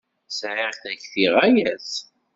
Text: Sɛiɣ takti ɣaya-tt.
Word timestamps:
Sɛiɣ 0.37 0.71
takti 0.81 1.25
ɣaya-tt. 1.35 1.95